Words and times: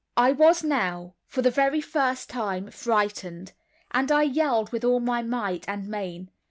I 0.17 0.31
was 0.31 0.63
now 0.63 1.13
for 1.27 1.43
the 1.43 1.51
first 1.51 2.27
time 2.27 2.71
frightened, 2.71 3.53
and 3.91 4.11
I 4.11 4.23
yelled 4.23 4.71
with 4.71 4.83
all 4.83 4.99
my 4.99 5.21
might 5.21 5.63
and 5.67 5.87
main. 5.87 6.31